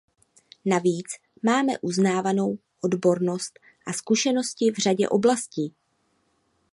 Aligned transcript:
Navíc 0.65 1.05
máme 1.43 1.73
uznávanou 1.81 2.57
odbornost 2.83 3.59
a 3.87 3.93
zkušenosti 3.93 4.71
v 4.71 4.75
řadě 4.77 5.09
oblastí. 5.09 5.75